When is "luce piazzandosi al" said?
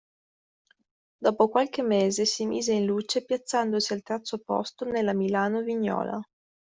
2.87-4.01